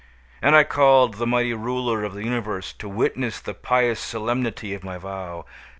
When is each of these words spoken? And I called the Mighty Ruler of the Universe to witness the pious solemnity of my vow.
And 0.41 0.55
I 0.55 0.63
called 0.63 1.17
the 1.17 1.27
Mighty 1.27 1.53
Ruler 1.53 2.03
of 2.03 2.15
the 2.15 2.23
Universe 2.23 2.73
to 2.73 2.89
witness 2.89 3.39
the 3.39 3.53
pious 3.53 3.99
solemnity 3.99 4.73
of 4.73 4.83
my 4.83 4.97
vow. 4.97 5.45